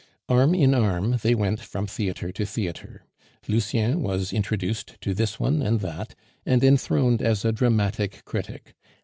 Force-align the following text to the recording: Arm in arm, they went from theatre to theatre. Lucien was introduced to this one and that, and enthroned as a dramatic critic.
Arm 0.29 0.55
in 0.55 0.73
arm, 0.73 1.17
they 1.21 1.35
went 1.35 1.59
from 1.59 1.85
theatre 1.85 2.31
to 2.31 2.43
theatre. 2.43 3.05
Lucien 3.47 4.01
was 4.01 4.33
introduced 4.33 4.99
to 4.99 5.13
this 5.13 5.39
one 5.39 5.61
and 5.61 5.81
that, 5.81 6.15
and 6.43 6.63
enthroned 6.63 7.21
as 7.21 7.45
a 7.45 7.51
dramatic 7.51 8.25
critic. 8.25 8.73